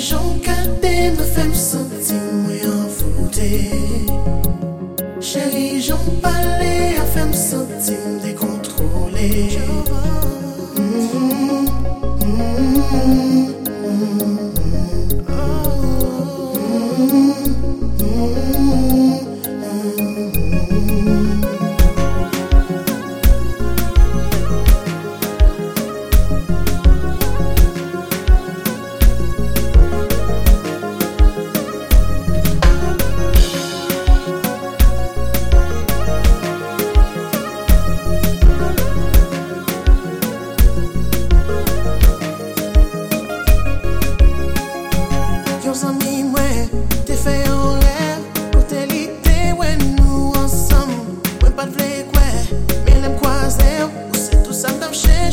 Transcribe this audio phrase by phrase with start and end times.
[0.00, 2.19] gens qu'à peine me sentir.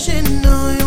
[0.08, 0.87] wishing I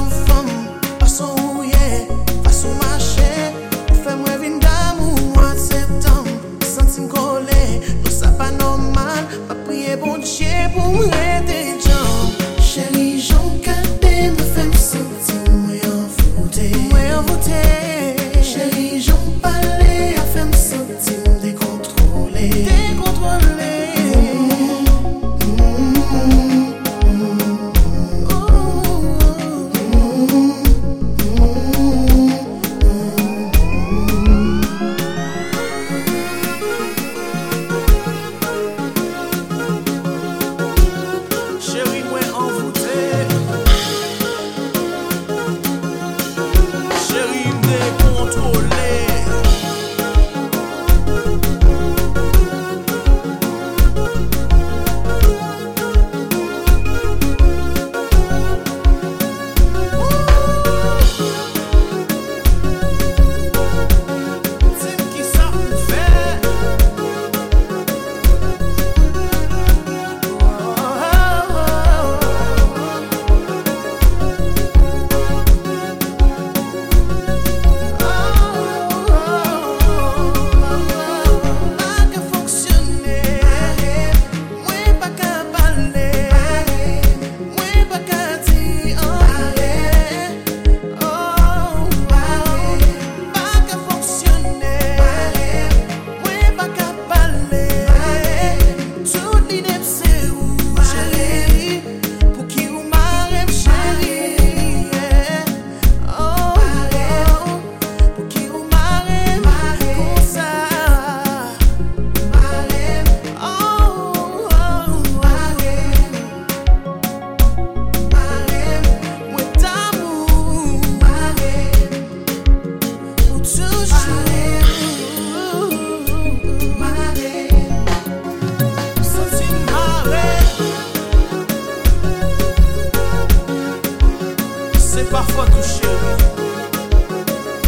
[134.93, 135.89] C'est parfois touché.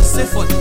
[0.02, 0.52] C'est faute